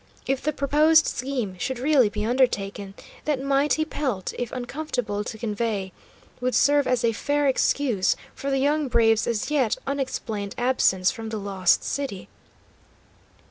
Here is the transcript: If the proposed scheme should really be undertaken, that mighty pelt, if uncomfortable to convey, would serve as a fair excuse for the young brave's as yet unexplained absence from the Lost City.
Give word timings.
If 0.25 0.41
the 0.41 0.51
proposed 0.51 1.05
scheme 1.05 1.59
should 1.59 1.77
really 1.77 2.09
be 2.09 2.25
undertaken, 2.25 2.95
that 3.25 3.39
mighty 3.39 3.85
pelt, 3.85 4.33
if 4.35 4.51
uncomfortable 4.51 5.23
to 5.23 5.37
convey, 5.37 5.91
would 6.39 6.55
serve 6.55 6.87
as 6.87 7.03
a 7.03 7.11
fair 7.13 7.45
excuse 7.45 8.15
for 8.33 8.49
the 8.49 8.57
young 8.57 8.87
brave's 8.87 9.27
as 9.27 9.51
yet 9.51 9.77
unexplained 9.85 10.55
absence 10.57 11.11
from 11.11 11.29
the 11.29 11.37
Lost 11.37 11.83
City. 11.83 12.29